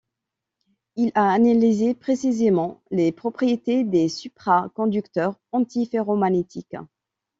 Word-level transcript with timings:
Il 0.95 1.11
a 1.13 1.31
analysé 1.31 1.93
précisément 1.93 2.81
les 2.89 3.11
propriétés 3.11 3.83
des 3.83 4.09
supraconducteurs 4.09 5.35
antiferromagnétiques. 5.51 6.77